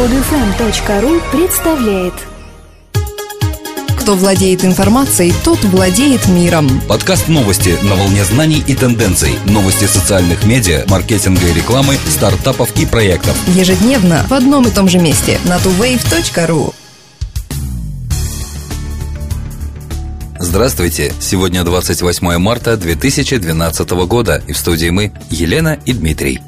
[0.00, 2.14] Подфм.ру представляет
[4.00, 6.80] Кто владеет информацией, тот владеет миром.
[6.88, 9.34] Подкаст новости на волне знаний и тенденций.
[9.44, 13.36] Новости социальных медиа, маркетинга и рекламы, стартапов и проектов.
[13.48, 16.72] Ежедневно в одном и том же месте на tuwave.ru.
[20.38, 21.12] Здравствуйте!
[21.20, 26.40] Сегодня 28 марта 2012 года, и в студии мы, Елена и Дмитрий.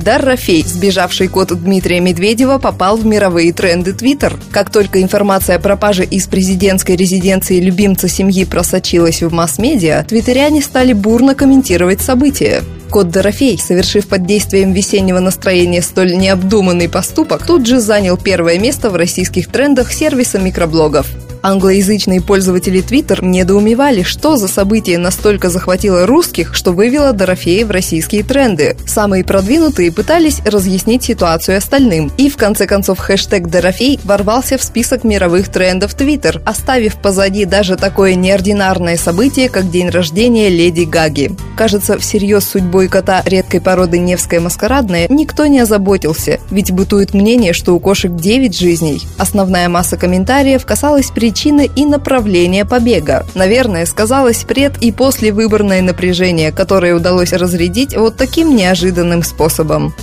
[0.00, 4.38] Даррафей, сбежавший кот Дмитрия Медведева, попал в мировые тренды Твиттер.
[4.50, 10.92] Как только информация о пропаже из президентской резиденции любимца семьи просочилась в масс-медиа, твиттеряне стали
[10.92, 12.62] бурно комментировать события.
[12.90, 18.90] Кот Дорофей, совершив под действием весеннего настроения столь необдуманный поступок, тут же занял первое место
[18.90, 21.06] в российских трендах сервиса микроблогов.
[21.42, 28.22] Англоязычные пользователи Twitter недоумевали, что за событие настолько захватило русских, что вывело Дорофея в российские
[28.22, 28.76] тренды.
[28.86, 32.12] Самые продвинутые пытались разъяснить ситуацию остальным.
[32.18, 37.76] И в конце концов хэштег Дорофей ворвался в список мировых трендов Twitter, оставив позади даже
[37.76, 41.34] такое неординарное событие, как день рождения Леди Гаги.
[41.56, 47.74] Кажется, всерьез судьбой кота редкой породы Невская маскарадная никто не озаботился, ведь бытует мнение, что
[47.74, 49.02] у кошек 9 жизней.
[49.18, 53.24] Основная масса комментариев касалась при причины и направления побега.
[53.36, 59.94] Наверное, сказалось пред и после выборное напряжение, которое удалось разрядить вот таким неожиданным способом.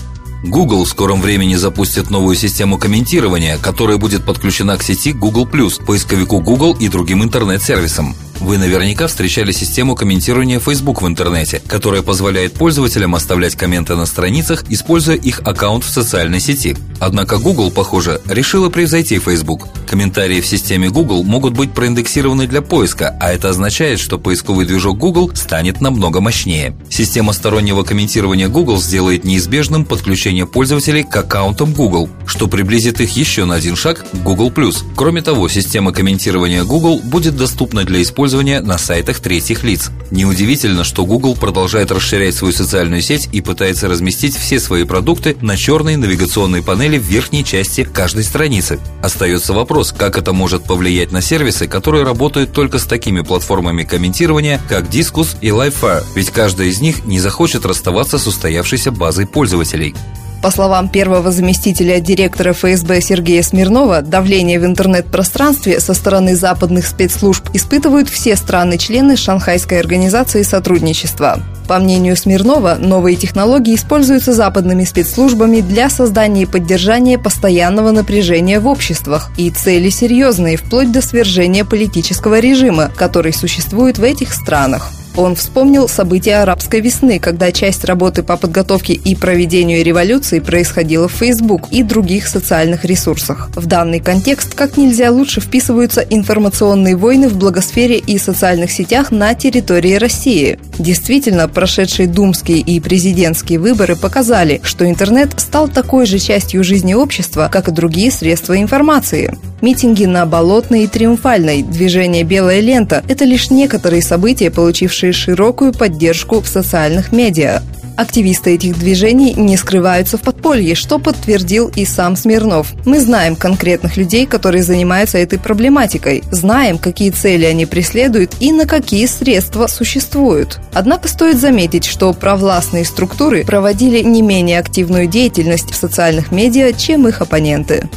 [0.45, 5.45] Google в скором времени запустит новую систему комментирования, которая будет подключена к сети Google+,
[5.85, 8.15] поисковику Google и другим интернет-сервисам.
[8.39, 14.63] Вы наверняка встречали систему комментирования Facebook в интернете, которая позволяет пользователям оставлять комменты на страницах,
[14.69, 16.77] используя их аккаунт в социальной сети.
[16.99, 19.67] Однако Google, похоже, решила превзойти Facebook.
[19.87, 24.97] Комментарии в системе Google могут быть проиндексированы для поиска, а это означает, что поисковый движок
[24.97, 26.77] Google станет намного мощнее.
[26.89, 33.45] Система стороннего комментирования Google сделает неизбежным подключение пользователей к аккаунтам Google, что приблизит их еще
[33.45, 34.51] на один шаг к Google+.
[34.95, 39.89] Кроме того, система комментирования Google будет доступна для использования использования на сайтах третьих лиц.
[40.11, 45.55] Неудивительно, что Google продолжает расширять свою социальную сеть и пытается разместить все свои продукты на
[45.55, 48.79] черной навигационной панели в верхней части каждой страницы.
[49.01, 54.59] Остается вопрос, как это может повлиять на сервисы, которые работают только с такими платформами комментирования,
[54.67, 59.95] как Disqus и Livefire, ведь каждая из них не захочет расставаться с устоявшейся базой пользователей.
[60.41, 67.49] По словам первого заместителя директора ФСБ Сергея Смирнова, давление в интернет-пространстве со стороны западных спецслужб
[67.53, 71.39] испытывают все страны-члены Шанхайской организации сотрудничества.
[71.67, 78.67] По мнению Смирнова, новые технологии используются западными спецслужбами для создания и поддержания постоянного напряжения в
[78.67, 79.31] обществах.
[79.35, 84.91] И цели серьезные, вплоть до свержения политического режима, который существует в этих странах.
[85.17, 91.11] Он вспомнил события арабской весны, когда часть работы по подготовке и проведению революции происходила в
[91.11, 93.49] Facebook и других социальных ресурсах.
[93.55, 99.33] В данный контекст как нельзя лучше вписываются информационные войны в благосфере и социальных сетях на
[99.33, 100.59] территории России.
[100.77, 107.49] Действительно, прошедшие думские и президентские выборы показали, что интернет стал такой же частью жизни общества,
[107.51, 109.35] как и другие средства информации.
[109.61, 116.41] Митинги на Болотной и Триумфальной, движение «Белая лента»– это лишь некоторые события, получившие широкую поддержку
[116.41, 117.61] в социальных медиа.
[117.97, 122.73] Активисты этих движений не скрываются в подполье, что подтвердил и сам Смирнов.
[122.85, 128.67] Мы знаем конкретных людей, которые занимаются этой проблематикой, знаем, какие цели они преследуют и на
[128.67, 130.59] какие средства существуют.
[130.73, 137.07] Однако стоит заметить, что провластные структуры проводили не менее активную деятельность в социальных медиа, чем
[137.07, 137.89] их оппоненты.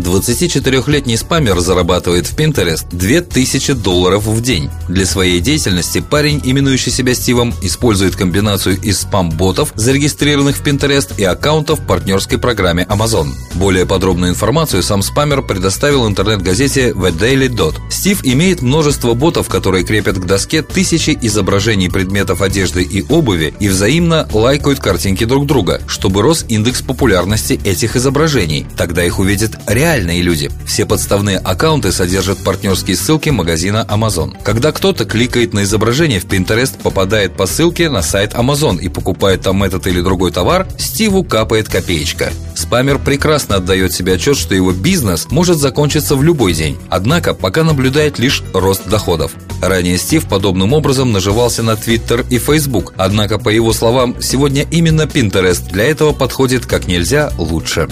[0.00, 4.70] 24-летний спамер зарабатывает в Pinterest 2000 долларов в день.
[4.88, 11.24] Для своей деятельности парень, именующий себя Стивом, использует комбинацию из спам-ботов, зарегистрированных в Pinterest, и
[11.24, 13.28] аккаунтов в партнерской программе Amazon.
[13.54, 17.74] Более подробную информацию сам спамер предоставил интернет-газете The Daily Dot.
[17.90, 23.68] Стив имеет множество ботов, которые крепят к доске тысячи изображений предметов одежды и обуви и
[23.68, 28.66] взаимно лайкают картинки друг друга, чтобы рос индекс популярности этих изображений.
[28.76, 30.50] Тогда их увидят реальные люди.
[30.66, 34.36] Все подставные аккаунты содержат партнерские ссылки магазина Amazon.
[34.42, 39.42] Когда кто-то кликает на изображение в Pinterest, попадает по ссылке на сайт Amazon и покупает
[39.42, 42.32] там этот или другой товар, Стиву капает копеечка.
[42.56, 47.62] Спамер прекрасно отдает себе отчет, что его бизнес может закончиться в любой день, однако пока
[47.62, 49.34] наблюдает лишь рост доходов.
[49.62, 55.02] Ранее Стив подобным образом наживался на Twitter и Facebook, однако, по его словам, сегодня именно
[55.02, 57.86] Pinterest для этого подходит как нельзя лучше.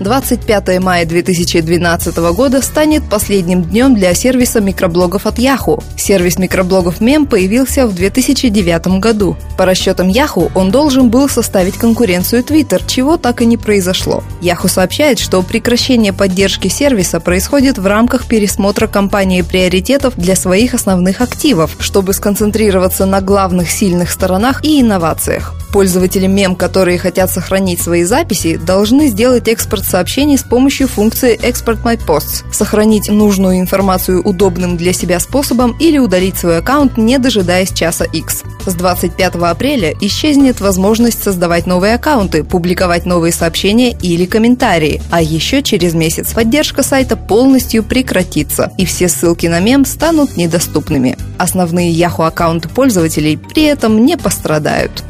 [0.00, 5.82] 25 мая 2012 года станет последним днем для сервиса микроблогов от Yahoo.
[5.96, 9.36] Сервис микроблогов Mem появился в 2009 году.
[9.56, 14.22] По расчетам Yahoo, он должен был составить конкуренцию Twitter, чего так и не произошло.
[14.40, 21.20] Yahoo сообщает, что прекращение поддержки сервиса происходит в рамках пересмотра компании приоритетов для своих основных
[21.20, 25.54] активов, чтобы сконцентрироваться на главных сильных сторонах и инновациях.
[25.72, 31.82] Пользователи мем, которые хотят сохранить свои записи, должны сделать экспорт сообщений с помощью функции Export
[31.82, 37.72] My Posts, сохранить нужную информацию удобным для себя способом или удалить свой аккаунт, не дожидаясь
[37.72, 38.42] часа X.
[38.66, 45.62] С 25 апреля исчезнет возможность создавать новые аккаунты, публиковать новые сообщения или комментарии, а еще
[45.62, 51.16] через месяц поддержка сайта полностью прекратится, и все ссылки на мем станут недоступными.
[51.38, 55.04] Основные Yahoo аккаунты пользователей при этом не пострадают.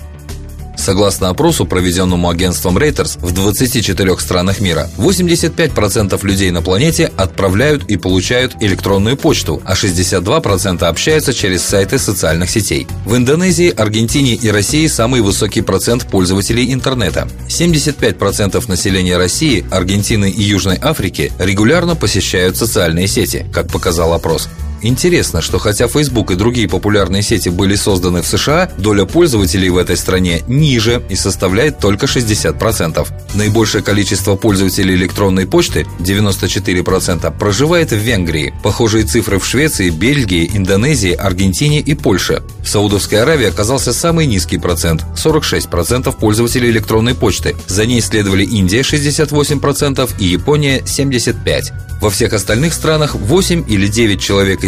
[0.78, 7.96] Согласно опросу, проведенному агентством Reuters в 24 странах мира, 85% людей на планете отправляют и
[7.96, 12.86] получают электронную почту, а 62% общаются через сайты социальных сетей.
[13.04, 17.28] В Индонезии, Аргентине и России самый высокий процент пользователей интернета.
[17.48, 24.48] 75% населения России, Аргентины и Южной Африки регулярно посещают социальные сети, как показал опрос.
[24.82, 29.76] Интересно, что хотя Facebook и другие популярные сети были созданы в США, доля пользователей в
[29.76, 33.06] этой стране ниже и составляет только 60%.
[33.34, 38.54] Наибольшее количество пользователей электронной почты, 94%, проживает в Венгрии.
[38.62, 42.42] Похожие цифры в Швеции, Бельгии, Индонезии, Аргентине и Польше.
[42.62, 47.56] В Саудовской Аравии оказался самый низкий процент– 46% пользователей электронной почты.
[47.66, 51.72] За ней следовали Индия 68% и Япония 75%.
[52.00, 54.68] Во всех остальных странах 8 или 9 человек из